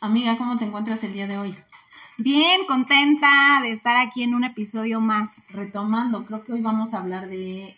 [0.00, 1.54] Amiga, ¿cómo te encuentras el día de hoy?
[2.18, 5.44] Bien, contenta de estar aquí en un episodio más.
[5.48, 7.76] Retomando, creo que hoy vamos a hablar de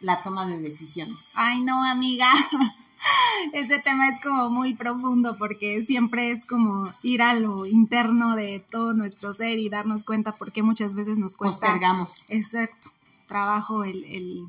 [0.00, 1.16] la toma de decisiones.
[1.34, 2.30] Ay, no, amiga.
[3.52, 8.64] Ese tema es como muy profundo porque siempre es como ir a lo interno de
[8.70, 11.66] todo nuestro ser y darnos cuenta por qué muchas veces nos cuesta.
[11.66, 12.24] Postergamos.
[12.28, 12.90] Exacto.
[13.26, 14.44] Trabajo el, el,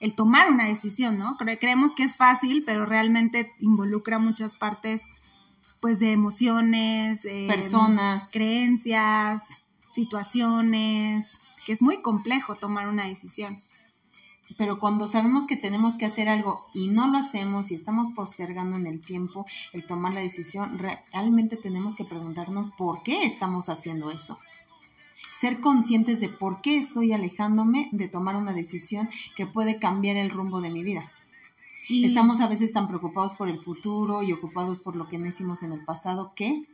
[0.00, 1.36] el tomar una decisión, ¿no?
[1.36, 5.06] creemos que es fácil, pero realmente involucra muchas partes,
[5.82, 8.30] pues, de emociones, eh, Personas.
[8.32, 9.42] creencias,
[9.92, 13.58] situaciones, que es muy complejo tomar una decisión.
[14.56, 18.76] Pero cuando sabemos que tenemos que hacer algo y no lo hacemos y estamos postergando
[18.76, 24.12] en el tiempo el tomar la decisión, realmente tenemos que preguntarnos por qué estamos haciendo
[24.12, 24.38] eso.
[25.34, 30.30] Ser conscientes de por qué estoy alejándome de tomar una decisión que puede cambiar el
[30.30, 31.10] rumbo de mi vida.
[31.88, 35.62] Estamos a veces tan preocupados por el futuro y ocupados por lo que no hicimos
[35.62, 36.66] en el pasado que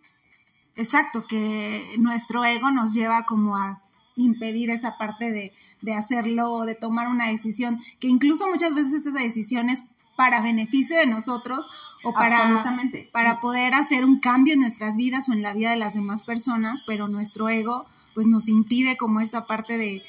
[0.79, 3.83] Exacto, que nuestro ego nos lleva como a
[4.15, 9.19] impedir esa parte de, de hacerlo, de tomar una decisión, que incluso muchas veces esa
[9.19, 9.83] decisión es
[10.17, 11.69] para beneficio de nosotros
[12.05, 12.63] o para,
[13.11, 16.23] para poder hacer un cambio en nuestras vidas o en la vida de las demás
[16.23, 20.05] personas, pero nuestro ego pues nos impide como esta parte de,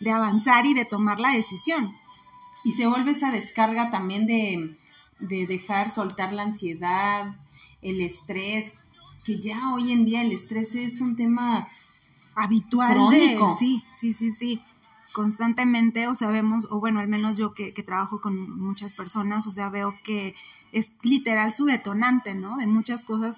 [0.00, 1.94] de avanzar y de tomar la decisión.
[2.64, 4.76] Y se vuelve esa descarga también de,
[5.20, 7.34] de dejar soltar la ansiedad,
[7.82, 8.74] el estrés,
[9.24, 11.68] que ya hoy en día el estrés es un tema
[12.34, 13.52] habitual Crónico.
[13.52, 14.62] de sí, sí, sí, sí.
[15.12, 19.46] Constantemente, o sea, vemos, o bueno, al menos yo que, que trabajo con muchas personas,
[19.46, 20.34] o sea, veo que
[20.72, 22.56] es literal su detonante, ¿no?
[22.56, 23.36] De muchas cosas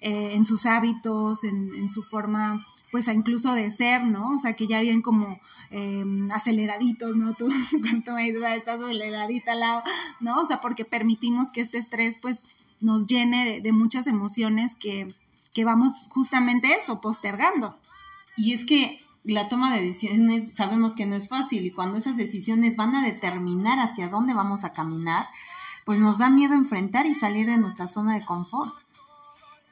[0.00, 4.34] eh, en sus hábitos, en, en su forma, pues a incluso de ser, ¿no?
[4.34, 7.34] O sea, que ya vienen como eh, aceleraditos, ¿no?
[7.34, 7.48] Tú,
[7.80, 9.82] cuando me dices, "Ah, estás aceleradita, Lau",
[10.20, 10.38] ¿no?
[10.38, 12.44] O sea, porque permitimos que este estrés, pues,
[12.80, 15.14] nos llene de, de muchas emociones que,
[15.52, 17.78] que vamos justamente eso, postergando.
[18.36, 22.16] Y es que la toma de decisiones sabemos que no es fácil y cuando esas
[22.16, 25.28] decisiones van a determinar hacia dónde vamos a caminar,
[25.84, 28.74] pues nos da miedo enfrentar y salir de nuestra zona de confort.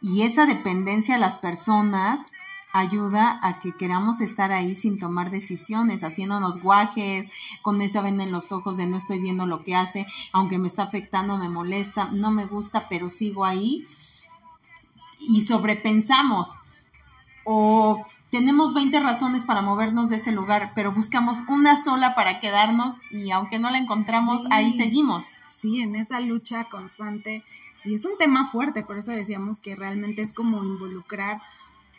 [0.00, 2.20] Y esa dependencia a las personas
[2.72, 7.30] ayuda a que queramos estar ahí sin tomar decisiones, haciéndonos guajes,
[7.62, 10.68] con esa venda en los ojos de no estoy viendo lo que hace, aunque me
[10.68, 13.86] está afectando, me molesta, no me gusta, pero sigo ahí
[15.20, 16.54] y sobrepensamos
[17.44, 22.94] o tenemos 20 razones para movernos de ese lugar, pero buscamos una sola para quedarnos
[23.10, 24.48] y aunque no la encontramos, Sí.
[24.50, 25.26] ahí seguimos.
[25.50, 27.42] sí, en esa lucha constante.
[27.84, 31.40] Y es un tema fuerte, por eso decíamos que realmente es como involucrar,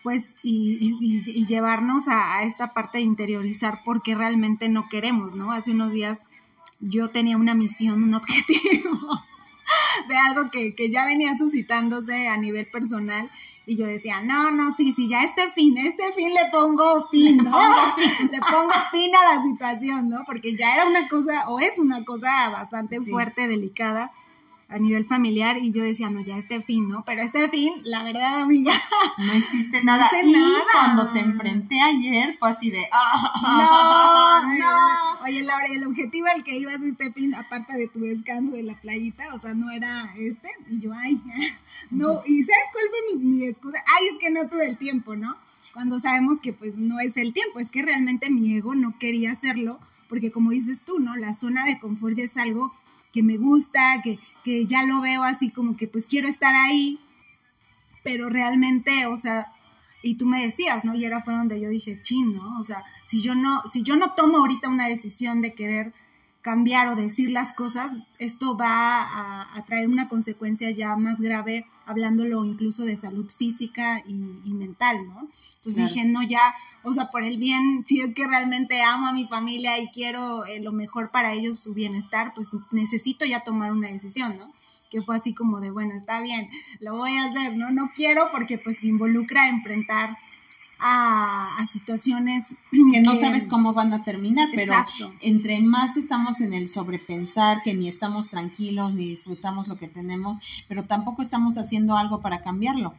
[0.03, 4.87] pues, y, y- y- y llevarnos a, a esta parte de interiorizar porque realmente no
[4.89, 5.51] queremos, ¿no?
[5.51, 6.21] Hace unos días
[6.79, 8.99] yo tenía una misión, un objetivo
[10.07, 13.29] de algo que, que ya venía suscitándose a nivel personal
[13.65, 17.37] y yo decía, no, no, sí, sí, ya este fin, este fin le pongo fin,
[17.37, 17.51] ¿no?
[18.31, 20.23] le pongo fin a la situación, ¿no?
[20.25, 23.11] Porque ya era una cosa, o es una cosa bastante Sí.
[23.11, 24.11] fuerte, delicada
[24.69, 27.03] a nivel familiar y yo decía, no, ya este fin, ¿no?
[27.03, 28.71] Pero este fin, la verdad, amiga,
[29.17, 30.07] No existe nada.
[30.07, 30.63] hice y nada.
[30.71, 32.83] cuando te enfrenté ayer fue así de...
[33.41, 35.23] no, no.
[35.23, 38.63] Oye, Laura, ¿y el objetivo al que ibas este fin, aparte de tu descanso de
[38.63, 41.19] la playita, o sea, no era este, y yo, ay,
[41.89, 43.83] no, y ¿sabes cuál fue mi, mi excusa?
[43.97, 45.35] Ay, es que no tuve el tiempo, ¿no?
[45.73, 49.31] Cuando sabemos que pues no es el tiempo, es que realmente mi ego no quería
[49.31, 51.15] hacerlo, porque como dices tú, ¿no?
[51.15, 52.73] La zona de confort ya es algo
[53.13, 56.99] que me gusta, que, que ya lo veo así como que pues quiero estar ahí,
[58.03, 59.47] pero realmente, o sea,
[60.01, 60.95] y tú me decías, ¿no?
[60.95, 62.59] Y era fue donde yo dije, chin, ¿no?
[62.59, 65.93] O sea, si yo no, si yo no tomo ahorita una decisión de querer
[66.41, 71.65] cambiar o decir las cosas, esto va a, a traer una consecuencia ya más grave,
[71.85, 75.27] hablándolo incluso de salud física y, y mental, ¿no?
[75.55, 75.93] Entonces Claro.
[75.93, 79.25] dije, no, ya, o sea, por el bien, si es que realmente amo a mi
[79.27, 83.89] familia y quiero eh, lo mejor para ellos, su bienestar, pues necesito ya tomar una
[83.89, 84.53] decisión, ¿no?
[84.89, 86.47] Que fue así como de, bueno, está bien,
[86.79, 87.71] lo voy a hacer, ¿no?
[87.71, 90.17] No quiero porque pues involucra enfrentar
[90.79, 92.45] a, a situaciones
[92.91, 95.13] que no sabes cómo van a terminar, pero Exacto.
[95.21, 100.37] entre más estamos en el sobrepensar, que ni estamos tranquilos, ni disfrutamos lo que tenemos,
[100.67, 102.93] pero tampoco estamos haciendo algo para cambiarlo.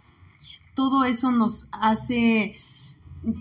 [0.74, 2.54] Todo eso nos hace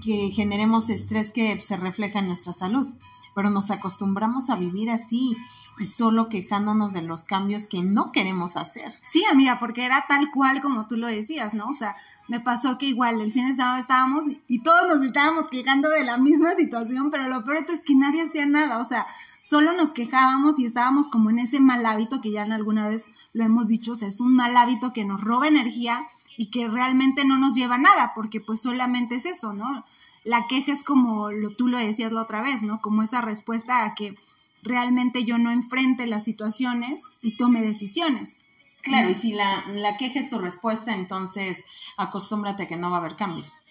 [0.04, 2.88] que generemos estrés que se refleja en nuestra salud,
[3.36, 5.38] pero nos acostumbramos a vivir así
[5.80, 8.94] y solo quejándonos de los cambios que no queremos hacer.
[9.02, 11.68] Sí, amiga, porque era tal cual como tú lo decías, ¿no?
[11.68, 11.96] O sea,
[12.28, 16.04] me pasó que igual el fin de semana estábamos y, todos nos estábamos quejando de
[16.04, 19.08] la misma situación, pero lo peor es que nadie hacía nada, o sea,
[19.46, 23.46] solo nos quejábamos y estábamos como en ese mal hábito que ya alguna vez lo
[23.46, 27.26] hemos dicho, o sea, es un mal hábito que nos roba energía y que realmente
[27.26, 29.86] no nos lleva a nada, porque pues solamente es eso, ¿no?
[30.24, 32.82] La queja es como lo, tú lo decías la otra vez, ¿no?
[32.82, 34.16] Como esa respuesta a que
[34.64, 38.40] realmente yo no enfrente las situaciones y tome decisiones.
[38.82, 41.64] Claro, y si la, la queja es tu respuesta, entonces
[41.98, 43.62] acostúmbrate a que no va a haber cambios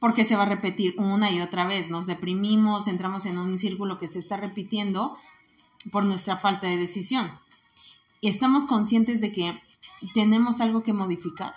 [0.00, 1.88] porque se va a repetir una y otra vez.
[1.88, 5.16] Nos deprimimos, entramos en un círculo que se está repitiendo
[5.90, 7.30] por nuestra falta de decisión.
[8.20, 9.62] Y estamos conscientes de que
[10.14, 11.54] tenemos algo que modificar.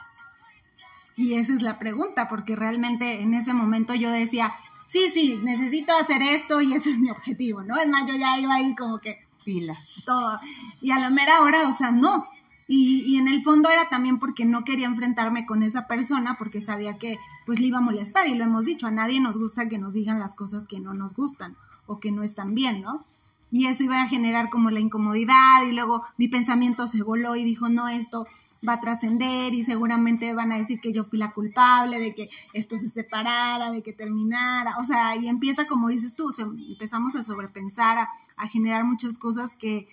[1.15, 4.53] Y esa es la pregunta, porque realmente en ese momento yo decía,
[4.87, 7.77] sí, sí, necesito hacer esto y ese es mi objetivo, ¿no?
[7.77, 9.19] Es más, yo ya iba ahí como que...
[9.43, 9.95] Pilas.
[10.05, 10.39] Todo.
[10.81, 12.27] Y a la mera hora, o sea, no.
[12.67, 16.61] Y, y en el fondo era también porque no quería enfrentarme con esa persona, porque
[16.61, 19.67] sabía que pues le iba a molestar y lo hemos dicho, a nadie nos gusta
[19.67, 21.55] que nos digan las cosas que no nos gustan
[21.85, 23.05] o que no están bien, ¿no?
[23.49, 27.43] Y eso iba a generar como la incomodidad y luego mi pensamiento se voló y
[27.43, 28.25] dijo, no, esto
[28.67, 32.29] va a trascender y seguramente van a decir que yo fui la culpable de que
[32.53, 37.23] esto se separara, de que terminara, o sea, y empieza como dices tú, empezamos a
[37.23, 39.87] sobrepensar, a, a generar muchas cosas que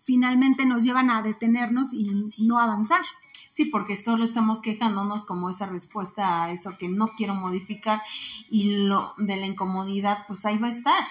[0.00, 3.02] finalmente nos llevan a detenernos y no avanzar.
[3.50, 8.00] Sí, porque solo estamos quejándonos como esa respuesta a eso que no quiero modificar
[8.48, 11.04] y lo de la incomodidad, pues ahí va a estar.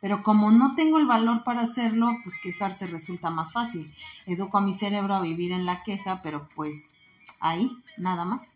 [0.00, 3.92] Pero como no tengo el valor para hacerlo, pues quejarse resulta más fácil.
[4.26, 6.90] Educo a mi cerebro a vivir en la queja, pero pues
[7.40, 8.46] ahí, nada más.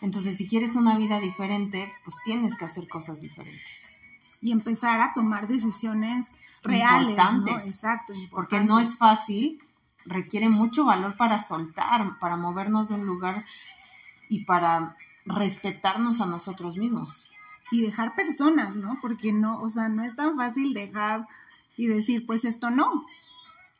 [0.00, 3.94] Entonces, si quieres una vida diferente, pues tienes que hacer cosas diferentes.
[4.40, 9.60] Y empezar a tomar decisiones reales, importantes, Exacto, porque no es fácil,
[10.04, 13.44] requiere mucho valor para soltar, para movernos de un lugar
[14.28, 17.27] y para respetarnos a nosotros mismos.
[17.70, 18.98] Y dejar personas, ¿no?
[19.00, 21.26] Porque no, o sea, no es tan fácil dejar
[21.76, 23.06] y decir, pues esto no.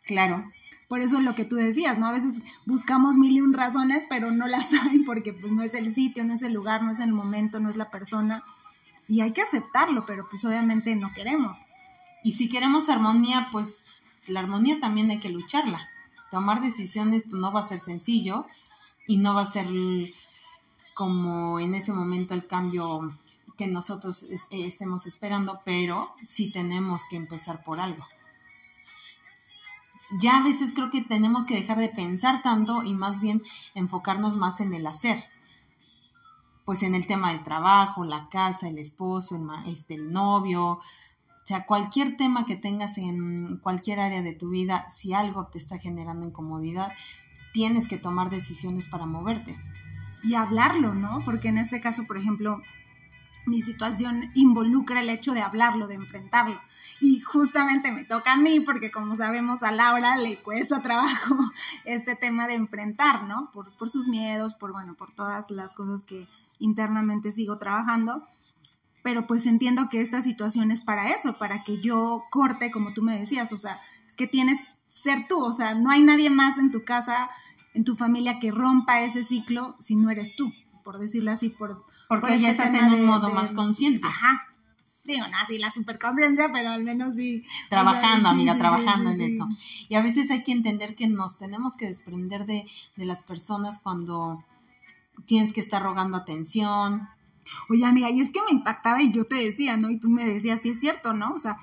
[0.04, 0.44] Claro.
[0.88, 2.06] Por eso lo que tú decías, ¿no?
[2.06, 5.74] A veces buscamos mil y un razones, pero no las hay porque pues no es
[5.74, 8.42] el sitio, no es el lugar, no es el momento, no es la persona.
[9.06, 11.56] Y hay que aceptarlo, pero pues obviamente no queremos.
[12.22, 13.86] Y si queremos armonía, pues
[14.26, 15.88] la armonía también hay que lucharla.
[16.30, 18.46] Tomar decisiones pues, no va a ser sencillo
[19.06, 19.66] y no va a ser
[20.94, 23.16] como en ese momento el cambio
[23.58, 28.06] que nosotros eh, estemos esperando, pero sí tenemos que empezar por algo.
[30.20, 33.42] Ya a veces creo que tenemos que dejar de pensar tanto y más bien
[33.74, 35.22] enfocarnos más en el hacer.
[36.64, 40.80] Pues en el tema del trabajo, la casa, el esposo, el, este, el novio, o
[41.44, 45.78] sea, cualquier tema que tengas en cualquier área de tu vida, si algo te está
[45.78, 46.92] generando incomodidad,
[47.52, 49.58] tienes que tomar decisiones para moverte.
[50.22, 51.22] Y hablarlo, ¿no?
[51.24, 52.60] Porque en este caso, por ejemplo,
[53.48, 56.60] mi situación involucra el hecho de hablarlo, de enfrentarlo.
[57.00, 61.36] Y justamente me toca a mí, porque como sabemos a Laura le cuesta trabajo
[61.84, 63.50] este tema de enfrentar, ¿no?
[63.52, 66.28] Por, por sus miedos, por, bueno, por todas las cosas que
[66.58, 68.26] internamente sigo trabajando
[69.02, 73.02] pero pues entiendo que esta situación es para eso, para que yo corte, como tú
[73.02, 76.58] me decías, o sea, es que tienes ser tú, o sea, no hay nadie más
[76.58, 77.30] en tu casa,
[77.74, 80.52] en tu familia que rompa ese ciclo si no eres tú,
[80.88, 81.84] por decirlo así, por...
[82.08, 84.00] Porque ya este estás en un modo más consciente.
[84.02, 84.46] Ajá.
[85.04, 87.44] Digo, no así la superconciencia, pero al menos sí.
[87.68, 89.46] Trabajando, amiga, trabajando en esto.
[89.90, 92.64] Y a veces hay que entender que nos tenemos que desprender de,
[92.96, 94.42] de las personas cuando
[95.26, 97.06] tienes que estar rogando atención,
[97.68, 99.90] Oye, amiga, y es que me impactaba y yo te decía, ¿no?
[99.90, 101.32] Y tú me decías, sí es cierto, ¿no?
[101.32, 101.58] O sea,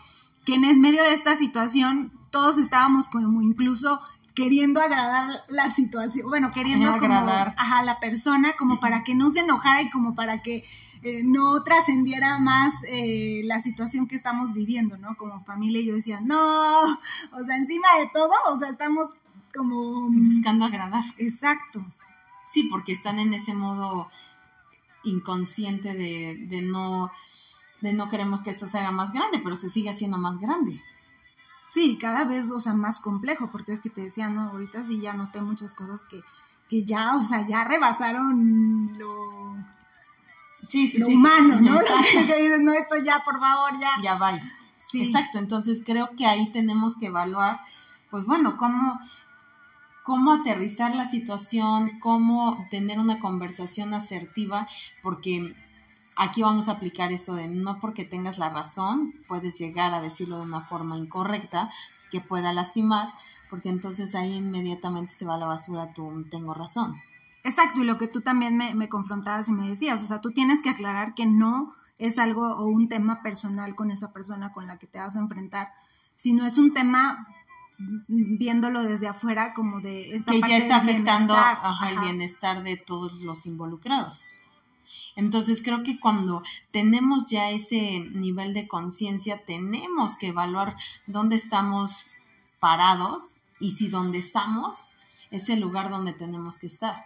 [0.46, 4.02] que en medio de esta situación todos estábamos como incluso
[4.36, 9.40] queriendo agradar la situación, bueno, queriendo agradar a la persona como para que no se
[9.40, 10.64] enojara y como para que
[11.02, 15.16] eh, no trascendiera más eh, la situación que estamos viviendo, ¿no?
[15.18, 19.10] Como familia yo decía, no, o sea, encima de todo, o sea, estamos
[19.56, 20.10] como...
[20.10, 21.06] Buscando agradar.
[21.18, 21.84] Exacto.
[22.52, 24.10] Sí, porque están en ese modo
[25.04, 27.12] inconsciente de, de no
[27.82, 30.82] de no queremos que esto se haga más grande, pero se sigue haciendo más grande.
[31.76, 35.02] Sí, cada vez, o sea, más complejo, porque es que te decía, no, ahorita sí
[35.02, 36.22] ya noté muchas cosas que,
[36.70, 39.58] que ya, o sea, ya rebasaron lo,
[40.70, 41.78] sí, sí, lo humano, ¿no?
[42.28, 43.90] que dices, no, esto ya, por favor, ya.
[44.02, 44.50] Ya vaya.
[44.80, 45.02] Sí.
[45.02, 47.60] Exacto, entonces creo que ahí tenemos que evaluar,
[48.10, 48.98] pues bueno, cómo,
[50.04, 54.66] cómo aterrizar la situación, cómo tener una conversación asertiva,
[55.04, 55.54] porque
[56.16, 60.38] aquí vamos a aplicar esto de no porque tengas la razón, puedes llegar a decirlo
[60.38, 61.70] de una forma incorrecta
[62.10, 63.10] que pueda lastimar,
[63.50, 66.96] porque entonces ahí inmediatamente se va a la basura tu tengo razón.
[67.44, 70.32] Exacto, y lo que tú también me, me confrontabas y me decías, o sea, tú
[70.32, 74.68] tienes que aclarar que no es algo o un tema personal con esa persona con
[74.68, 75.70] la que te vas a enfrentar,
[76.16, 77.28] sino es un tema
[78.08, 81.36] viéndolo desde afuera como de esta que ya está afectando
[81.90, 84.24] el bienestar de todos los involucrados.
[85.16, 90.76] Entonces creo que cuando tenemos ya ese nivel de conciencia, tenemos que evaluar
[91.08, 92.06] dónde estamos
[92.60, 94.88] parados y si donde estamos
[95.32, 97.06] es el lugar donde tenemos que estar.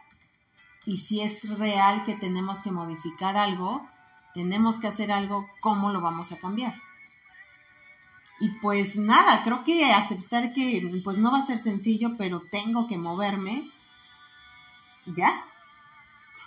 [0.85, 3.87] Y si es real que tenemos que modificar algo,
[4.33, 6.75] tenemos que hacer algo, ¿cómo lo vamos a cambiar?
[8.39, 12.87] Y pues nada, creo que aceptar que pues no va a ser sencillo, pero tengo
[12.87, 13.69] que moverme.
[15.05, 15.43] Ya.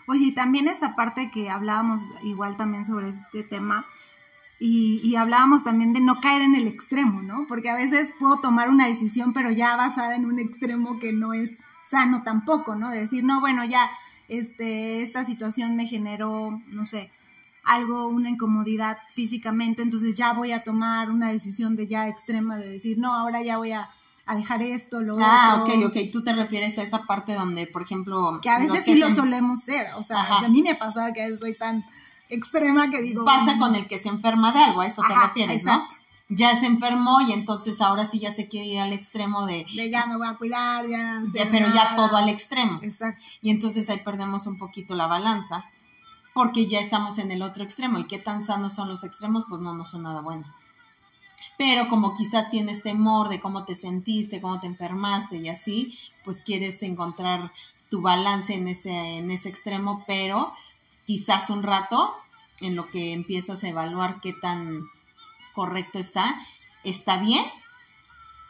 [0.07, 3.87] Oye, también esta parte que hablábamos igual también sobre este tema,
[4.59, 7.47] y, y, hablábamos también de no caer en el extremo, ¿no?
[7.49, 11.33] Porque a veces puedo tomar una decisión, pero ya basada en un extremo que no
[11.33, 11.59] es
[11.91, 12.91] sano tampoco, ¿no?
[12.91, 13.91] De decir, no, bueno, ya,
[14.29, 17.11] este, esta situación me generó, no sé,
[17.65, 22.71] algo, una incomodidad físicamente, entonces ya voy a tomar una decisión de ya extrema de
[22.71, 23.91] decir, no, ahora ya voy a,
[24.35, 28.41] dejar esto, lo ah, ok, ok, tú te refieres a esa parte donde, por ejemplo...
[28.41, 31.57] Que a veces sí lo solemos ser, o sea, a mí me pasaba que soy
[31.57, 31.85] tan
[32.29, 33.25] extrema que digo...
[33.25, 35.87] Pasa con el que se enferma de algo, a eso te refieres, ¿no?
[36.29, 39.67] Ya se enfermó y entonces ahora sí ya se quiere ir al extremo de...
[39.75, 41.23] De ya me voy a cuidar, ya...
[41.35, 42.79] ya pero ya todo al extremo.
[42.83, 43.21] Exacto.
[43.43, 45.67] Y entonces ahí perdemos un poquito la balanza
[46.33, 47.99] porque ya estamos en el otro extremo.
[47.99, 49.45] ¿Y qué tan sanos son los extremos?
[49.47, 50.55] Pues no, no son nada buenos.
[51.59, 56.43] Pero como quizás tienes temor de cómo te sentiste, cómo te enfermaste y así, pues
[56.43, 57.53] quieres encontrar
[57.91, 60.53] tu balance en ese, en ese extremo, pero
[61.05, 62.15] quizás un rato
[62.61, 64.83] en lo que empiezas a evaluar qué tan
[65.53, 66.41] correcto está,
[66.85, 67.45] está bien,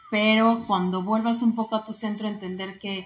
[0.09, 3.05] pero cuando vuelvas un poco a tu centro, entender que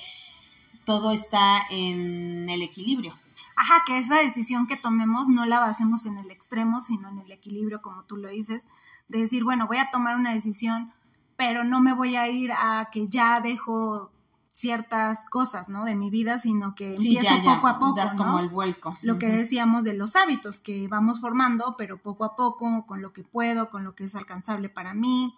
[0.86, 3.18] todo está en el equilibrio
[3.56, 7.32] ajá, que esa decisión que tomemos no la basemos en el extremo, sino en el
[7.32, 8.68] equilibrio, como tú lo dices,
[9.08, 10.94] de decir, bueno, voy a tomar una decisión,
[11.36, 14.12] pero no me voy a ir a que ya dejo
[14.58, 15.86] ciertas cosas, ¿no?
[15.86, 18.98] De mi vida, sino que empiezo poco a poco, das como el vuelco.
[19.04, 23.14] Lo que decíamos de los hábitos que vamos formando, pero poco a poco, con lo
[23.14, 25.36] que puedo, con lo que es alcanzable para mí.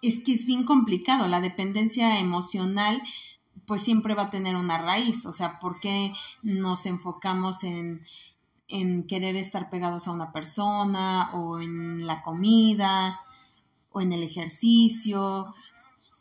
[0.00, 3.02] Es que es bien complicado, la dependencia emocional
[3.68, 5.26] pues siempre va a tener una raíz.
[5.26, 8.02] O sea, ¿por qué nos enfocamos en,
[8.66, 13.20] en querer estar pegados a una persona o en la comida
[13.92, 15.54] o en el ejercicio?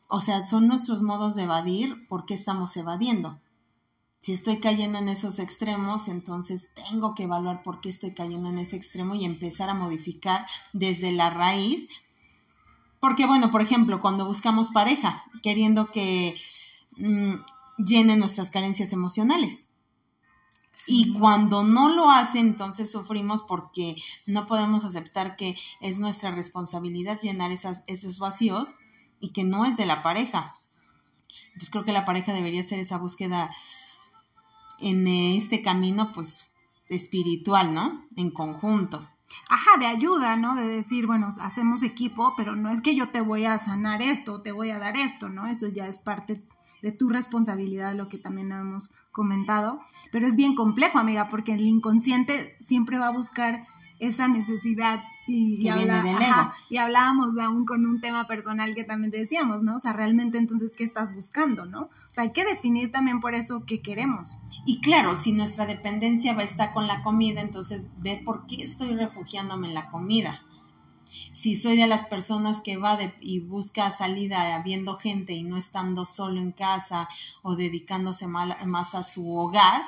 [0.10, 2.06] O sea, son nuestros modos de evadir.
[2.10, 3.40] ¿Por qué estamos evadiendo?
[4.20, 8.58] Si estoy cayendo en esos extremos, entonces tengo que evaluar por qué estoy cayendo en
[8.58, 11.88] ese extremo y empezar a modificar desde la raíz.
[13.00, 16.36] Porque, bueno, por ejemplo, cuando buscamos pareja, queriendo que
[16.98, 17.36] Mm,
[17.78, 19.70] llenen nuestras carencias emocionales.
[20.86, 27.20] Y cuando no lo hace, entonces sufrimos porque no podemos aceptar que es nuestra responsabilidad
[27.20, 28.76] llenar esas, esos vacíos
[29.20, 30.54] y que no es de la pareja.
[31.56, 33.52] Pues creo que la pareja debería ser esa búsqueda
[34.80, 36.52] en este camino, pues,
[36.88, 38.06] espiritual, ¿no?
[38.16, 39.10] En conjunto.
[39.50, 40.56] Ajá, de ayuda, ¿no?
[40.56, 44.42] De decir, bueno, hacemos equipo, pero no es que yo te voy a sanar esto,
[44.42, 45.48] te voy a dar esto, ¿no?
[45.48, 46.40] Eso ya es parte
[46.82, 49.80] de tu responsabilidad, lo que también hemos comentado,
[50.12, 53.64] pero es bien complejo, amiga, porque el inconsciente siempre va a buscar
[54.00, 55.70] esa necesidad y, y,
[56.70, 59.76] y hablábamos aún con un tema personal que también decíamos, ¿no?
[59.76, 61.82] O sea, realmente entonces, ¿qué estás buscando, no?
[61.82, 64.40] O sea, hay que definir también por eso qué queremos.
[64.66, 68.64] Y claro, si nuestra dependencia va a estar con la comida, entonces ve por qué
[68.64, 70.47] estoy refugiándome en la comida
[71.32, 76.06] si soy de las personas que va y busca salida viendo gente y no estando
[76.06, 77.10] solo en casa
[77.44, 79.84] o dedicándose más a su hogar,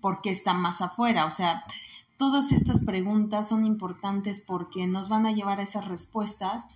[0.00, 1.24] porque está más afuera?
[1.24, 1.62] O sea,
[2.16, 6.66] todas estas preguntas son importantes porque nos van a llevar a esas respuestas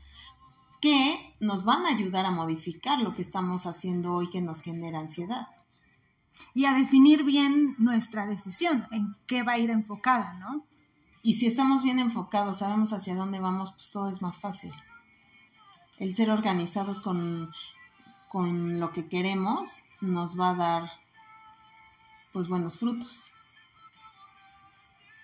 [0.80, 4.98] que nos van a ayudar a modificar lo que estamos haciendo hoy que nos genera
[4.98, 5.48] ansiedad.
[6.54, 10.64] Y a definir bien nuestra decisión, en qué va a ir enfocada, ¿no?
[11.22, 14.72] Y si estamos bien enfocados, sabemos hacia dónde vamos, pues todo es más fácil.
[15.98, 17.52] El ser organizados con,
[18.28, 20.90] con lo que queremos nos va a dar
[22.32, 23.30] pues buenos frutos.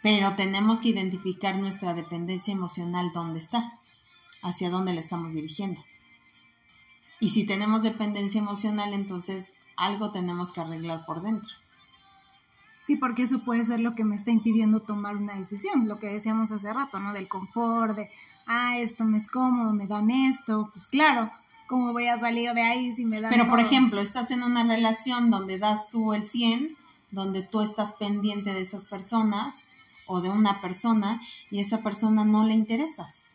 [0.01, 3.81] Pero tenemos que identificar nuestra dependencia emocional dónde está,
[4.43, 5.83] hacia dónde la estamos dirigiendo.
[7.19, 11.53] Y si tenemos dependencia emocional, entonces algo tenemos que arreglar por dentro.
[12.89, 16.07] Sí, porque eso puede ser lo que me está impidiendo tomar una decisión, lo que
[16.07, 17.13] decíamos hace rato, ¿no?
[17.13, 18.09] Del confort, de,
[18.47, 21.31] ah, esto me es cómodo, me dan esto, pues claro,
[21.67, 24.65] ¿cómo voy a salir de ahí si me dan Pero, por ejemplo, estás en una
[24.65, 26.79] relación donde das tú el 100,
[27.11, 29.69] donde tú estás pendiente de esas personas,
[30.07, 33.27] o de una persona y esa persona no le interesas.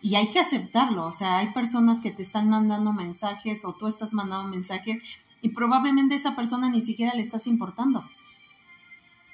[0.00, 3.88] Y hay que aceptarlo, o sea, hay personas que te están mandando mensajes o tú
[3.88, 5.02] estás mandando mensajes
[5.42, 8.04] y probablemente esa persona ni siquiera le estás importando.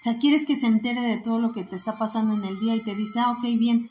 [0.05, 2.77] Sea, quieres que se entere de todo lo que te está pasando en el día
[2.77, 3.91] y te dice, ah, ok, bien.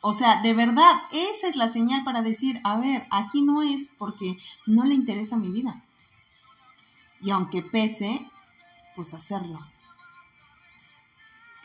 [0.00, 3.90] O sea, de verdad, esa es la señal para decir, a ver, aquí no es
[3.98, 5.82] porque no le interesa mi vida.
[7.20, 8.30] Y aunque pese,
[8.94, 9.58] pues hacerlo.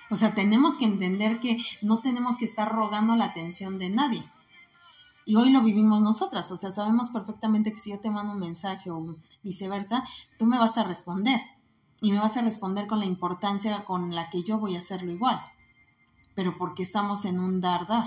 [0.09, 4.23] O sea, tenemos que entender que no tenemos que estar rogando la atención de nadie.
[5.25, 8.39] Y hoy lo vivimos nosotras, o sea, sabemos perfectamente que si yo te mando un
[8.39, 10.03] mensaje o viceversa,
[10.39, 11.39] tú me vas a responder.
[12.03, 15.11] Y me vas a responder con la importancia con la que yo voy a hacerlo
[15.11, 15.41] igual.
[16.35, 18.05] Pero porque estamos en un dar-dar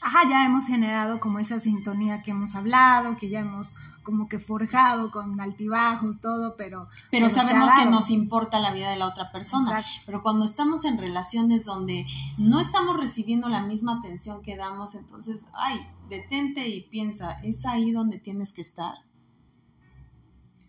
[0.00, 4.38] ajá, ya hemos generado como esa sintonía que hemos hablado, que ya hemos como que
[4.38, 6.86] forjado con altibajos, todo, pero...
[7.10, 9.84] Pero, sabemos que nos importa la vida de la otra persona.
[10.06, 12.06] Pero cuando estamos en relaciones donde
[12.38, 15.78] no estamos recibiendo la misma atención que damos, entonces, ay,
[16.08, 18.94] detente y piensa, ¿es ahí donde tienes que estar?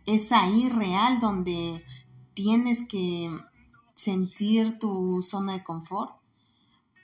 [0.05, 1.85] ¿Es ahí real donde
[2.33, 3.29] tienes que
[3.93, 6.21] sentir tu zona de confort?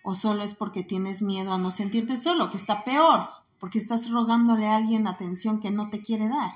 [0.10, 3.28] o solo es porque tienes miedo a no sentirte solo, que está peor,
[3.60, 6.52] porque estás rogándole a alguien atención que no te quiere dar.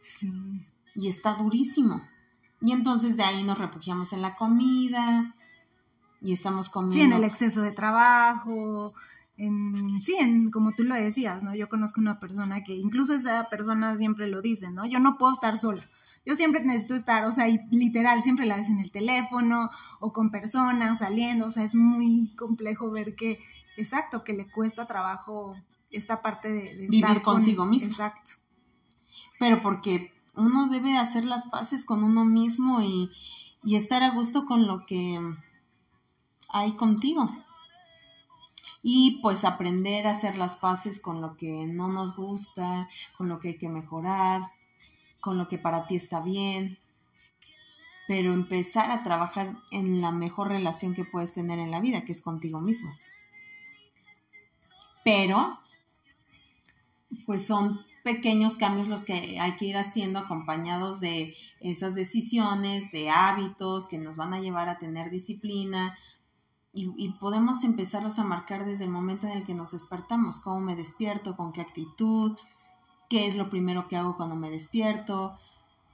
[0.00, 0.66] Sí.
[0.96, 2.02] Y está durísimo.
[2.60, 5.36] Y entonces de ahí nos refugiamos en la comida
[6.20, 6.94] y estamos comiendo.
[6.94, 8.94] Sí, en el exceso de trabajo,
[9.36, 11.54] en, sí, en, como tú lo decías, ¿no?
[11.54, 14.86] Yo conozco una persona que incluso esa persona siempre lo dice, ¿no?
[14.86, 15.88] Yo no puedo estar sola
[16.24, 20.30] yo siempre necesito estar, o sea, literal, siempre la ves en el teléfono o con
[20.30, 23.40] personas saliendo, o sea, es muy complejo ver que,
[23.76, 25.56] exacto, que le cuesta trabajo
[25.90, 27.88] esta parte de, vivir consigo mismo.
[27.88, 28.32] Exacto.
[29.38, 33.10] Pero porque uno debe hacer las paces con uno mismo y,
[33.64, 35.18] y estar a gusto con lo que
[36.50, 37.30] hay contigo.
[38.82, 43.38] Y pues aprender a hacer las paces con lo que no nos gusta, con lo
[43.38, 44.42] que hay que mejorar,
[45.20, 46.78] con lo que para ti está bien,
[48.08, 52.12] pero empezar a trabajar en la mejor relación que puedes tener en la vida, que
[52.12, 52.90] es contigo mismo.
[55.04, 55.58] Pero,
[57.26, 63.10] pues son pequeños cambios los que hay que ir haciendo acompañados de esas decisiones, de
[63.10, 65.96] hábitos que nos van a llevar a tener disciplina
[66.72, 70.76] y, podemos empezarlos a marcar desde el momento en el que nos despertamos, cómo me
[70.76, 72.36] despierto, con qué actitud,
[73.10, 75.36] qué es lo primero que hago cuando me despierto.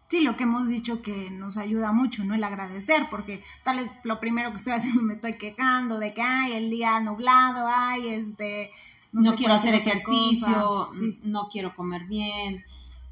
[0.09, 2.35] Sí, lo que hemos dicho que nos ayuda mucho, ¿no?
[2.35, 6.22] El agradecer, porque tal vez lo primero que estoy haciendo me estoy quejando de que,
[6.22, 8.70] ay, el día nublado, ay, este...
[9.11, 10.90] No, quiero hacer ejercicio,
[11.22, 12.64] no quiero comer bien,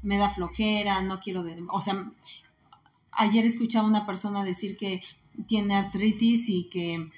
[0.03, 1.43] me da flojera, no quiero...
[1.69, 2.11] o sea,
[3.11, 5.01] ayer escuchaba a una persona decir que
[5.47, 7.09] tiene artritis y que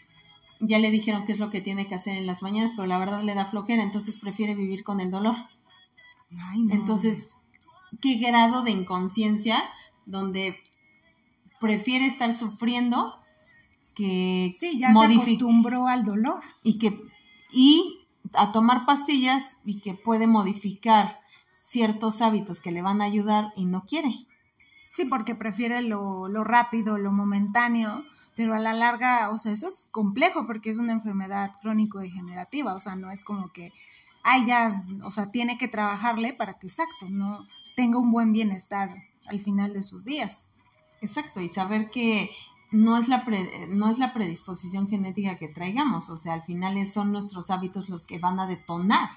[0.62, 2.98] ya le dijeron qué es lo que tiene que hacer en las mañanas, pero la
[2.98, 5.36] verdad le da flojera, entonces prefiere vivir con el dolor.
[6.70, 7.30] Entonces,
[8.02, 9.64] ¿qué grado de inconsciencia
[10.06, 10.60] donde
[11.60, 13.16] prefiere estar sufriendo
[13.96, 17.02] que sí, ya se acostumbró al dolor y que
[17.52, 21.20] y a tomar pastillas y que puede modificar
[21.54, 24.28] ciertos hábitos que le van a ayudar y no quiere.
[24.94, 28.04] Sí, porque prefiere lo, lo rápido, lo momentáneo,
[28.36, 32.80] pero a la larga, o sea, eso es complejo porque es una enfermedad crónico-degenerativa, o
[32.80, 33.72] sea, no es como que
[34.30, 34.70] ay, ya,
[35.04, 38.94] o sea, tiene que trabajarle para que, exacto, no tenga un buen bienestar
[39.28, 40.50] al final de sus días.
[41.02, 42.30] Exacto, y saber que
[42.70, 43.24] no es la,
[43.70, 48.06] no es la predisposición genética que traigamos, o sea, al final son nuestros hábitos los
[48.06, 49.10] que van a detonar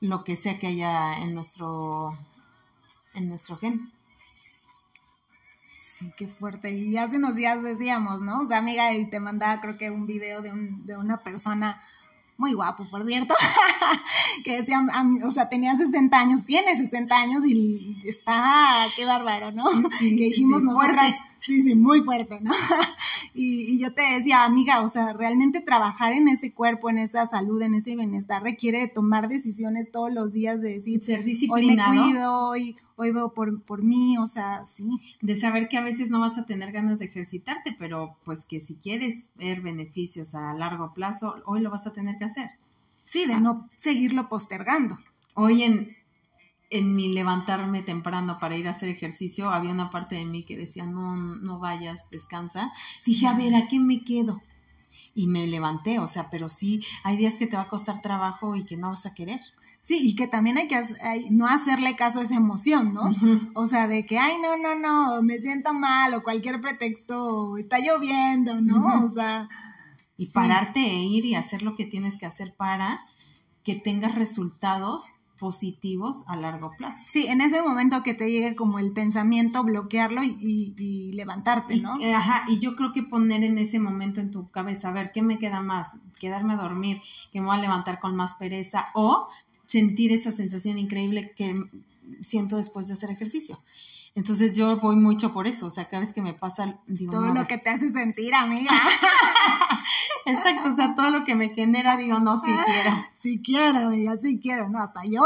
[0.00, 2.18] lo que sea que haya en nuestro,
[3.14, 3.92] en nuestro gen.
[5.78, 6.72] Sí, qué fuerte.
[6.72, 8.40] Y hace unos días decíamos, ¿no?
[8.40, 11.80] O sea, amiga, y te mandaba creo que un video de, un, de una persona
[12.36, 13.34] muy guapo, por cierto,
[14.44, 14.88] que decían,
[15.24, 19.64] o sea, tenía 60 años, tiene 60 años y está, qué bárbaro, ¿no?
[20.00, 22.52] que dijimos nosotras, sí, sí, muy fuerte, ¿no?
[23.34, 27.62] Y, yo te decía, amiga, o sea, realmente trabajar en ese cuerpo, en esa salud,
[27.62, 31.90] en ese bienestar, requiere tomar decisiones todos los días de decir, ser disciplinado.
[31.90, 34.90] Hoy me cuido, hoy, hoy veo por, por mí, o sea, sí.
[35.22, 38.60] De saber que a veces no vas a tener ganas de ejercitarte, pero pues que
[38.60, 42.50] si quieres ver beneficios a largo plazo, hoy lo vas a tener que hacer.
[43.06, 44.98] Sí, de no seguirlo postergando.
[45.34, 45.96] Hoy en,
[46.72, 50.56] en mi levantarme temprano para ir a hacer ejercicio, había una parte de mí que
[50.56, 52.72] decía, no, no vayas, descansa.
[53.06, 54.42] Dije, a ver, ¿a qué me quedo?
[55.14, 58.56] y me levanté, o sea, pero sí, hay días que te va a costar trabajo
[58.56, 59.40] y que no vas a querer.
[59.82, 60.80] Sí, y que también hay que
[61.30, 63.12] no hacerle caso a esa emoción, ¿no?
[63.54, 67.78] O sea, de que, ay, no, no, no, me siento mal o cualquier pretexto, está
[67.80, 69.04] lloviendo, ¿no?
[69.04, 69.48] O sea...
[70.16, 73.00] Y pararte e ir y hacer lo que tienes que hacer para
[73.64, 75.04] que tengas resultados
[75.42, 77.08] positivos a largo plazo.
[77.12, 82.00] Sí, en ese momento que te llegue como el pensamiento, bloquearlo y, levantarte, ¿no?
[82.00, 85.10] Eh, ajá, y yo creo que poner en ese momento en tu cabeza, a ver,
[85.10, 85.96] ¿qué me queda más?
[86.20, 87.00] Quedarme a dormir,
[87.32, 89.28] que me voy a levantar con más pereza o
[89.66, 91.60] sentir esa sensación increíble que
[92.20, 93.58] siento después de hacer ejercicio.
[94.14, 97.12] Entonces yo voy mucho por eso, o sea, cada vez que me pasa, digo...
[97.12, 98.70] Todo lo que te hace sentir, amiga.
[100.26, 103.06] Exacto, o sea, todo lo que me genera, digo, no, sí quiero.
[103.14, 105.24] Sí quiero, amiga, sí quiero, no, hasta yo.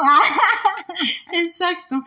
[1.32, 2.04] Exacto.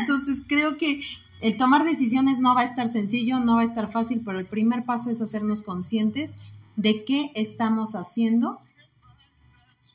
[0.00, 1.02] Entonces creo que
[1.40, 4.46] el tomar decisiones no va a estar sencillo, no va a estar fácil, pero el
[4.46, 6.34] primer paso es hacernos conscientes
[6.76, 8.56] de qué estamos haciendo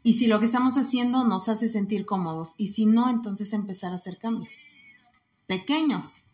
[0.04, 3.92] y si lo que estamos haciendo nos hace sentir cómodos y si no, entonces empezar
[3.92, 4.52] a hacer cambios
[5.48, 6.25] pequeños.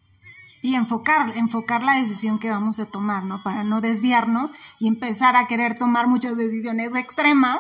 [0.62, 3.42] Y enfocar, enfocar la decisión que vamos a tomar, ¿no?
[3.42, 7.60] Para no desviarnos y empezar a querer tomar muchas decisiones extremas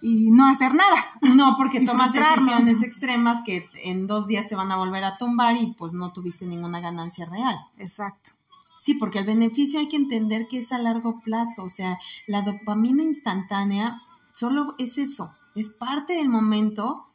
[0.00, 0.96] y no hacer nada.
[1.34, 5.56] No, porque tomas decisiones extremas que en dos días te van a volver a tumbar
[5.56, 7.56] y pues no tuviste ninguna ganancia real.
[7.78, 8.30] Exacto.
[8.78, 12.42] Sí, porque el beneficio hay que entender que es a largo plazo, o sea, la
[12.42, 14.00] dopamina instantánea
[14.32, 17.08] solo es eso, es parte del momento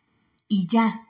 [0.50, 1.08] y ya.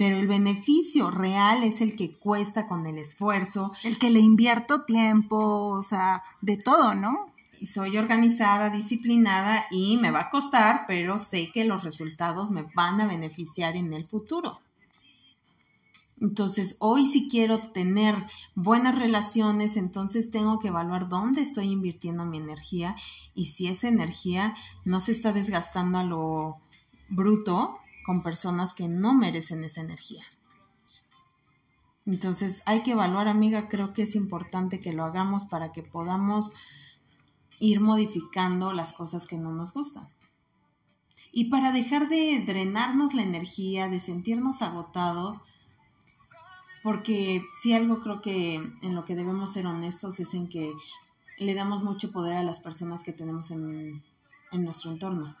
[0.00, 3.74] Pero el beneficio real es el que cuesta con el esfuerzo.
[3.82, 7.34] El que le invierto tiempo, o sea, de todo, ¿no?
[7.60, 12.64] Y soy organizada, disciplinada y me va a costar, pero sé que los resultados me
[12.74, 14.60] van a beneficiar en el futuro.
[16.18, 18.14] Entonces, hoy si quiero tener
[18.54, 22.96] buenas relaciones, entonces tengo que evaluar dónde estoy invirtiendo mi energía
[23.34, 24.54] y si esa energía
[24.86, 26.56] no se está desgastando a lo
[27.10, 30.24] bruto con personas que no merecen esa energía.
[32.06, 36.52] Entonces, hay que evaluar, amiga, creo que es importante que lo hagamos para que podamos
[37.58, 40.08] ir modificando las cosas que no nos gustan.
[41.32, 45.36] Y para dejar de drenarnos la energía, de sentirnos agotados,
[46.82, 50.72] porque si algo creo que en lo que debemos ser honestos es en que
[51.38, 54.02] le damos mucho poder a las personas que tenemos en,
[54.50, 55.36] en nuestro entorno.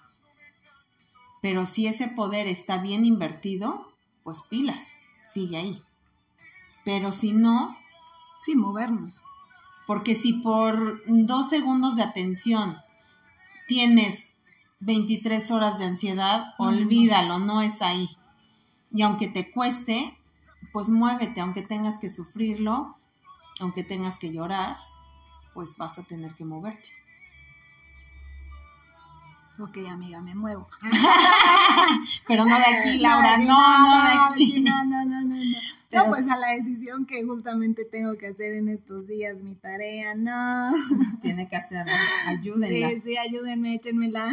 [1.40, 5.82] Pero si ese poder está bien invertido, pues pilas, sigue ahí.
[6.84, 7.76] Pero si no,
[8.42, 9.22] sí, movernos.
[9.86, 12.76] Porque si por dos segundos de atención
[13.66, 14.26] tienes
[14.80, 18.16] 23 horas de ansiedad, olvídalo, no es ahí.
[18.92, 20.14] Y aunque te cueste,
[20.72, 22.96] pues muévete, aunque tengas que sufrirlo,
[23.60, 24.76] aunque tengas que llorar,
[25.54, 26.88] pues vas a tener que moverte.
[29.60, 30.68] Ok, amiga, me muevo.
[32.26, 34.60] Pero no de aquí, Laura, no, no, de aquí.
[34.60, 35.40] No, no, no, no, no.
[36.08, 40.70] pues a la decisión que justamente tengo que hacer en estos días, mi tarea, no.
[41.20, 41.92] Tiene que hacerlo,
[42.26, 42.88] ayúdenla.
[42.88, 44.30] Sí, sí, ayúdenme, échenme la,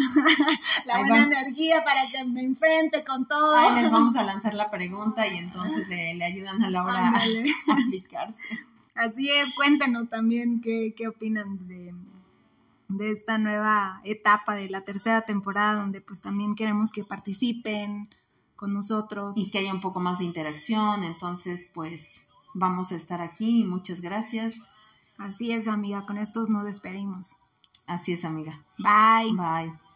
[0.86, 3.58] la buena energía para que me enfrente con todo.
[3.58, 7.74] Ahí les vamos a lanzar la pregunta y entonces le, le ayudan a Laura a
[7.74, 8.60] aplicarse.
[8.96, 11.94] Así es, cuéntenos también qué, qué opinan de
[12.90, 18.10] de esta nueva etapa de la tercera temporada donde pues también queremos que participen
[18.56, 19.38] con nosotros.
[19.38, 24.02] Y que haya un poco más de interacción, entonces pues vamos a estar aquí muchas
[24.02, 24.62] gracias.
[25.18, 27.38] Así es amiga, con estos nos despedimos.
[27.88, 28.66] Así es amiga.
[28.78, 29.34] Bye.
[29.34, 29.87] Bye.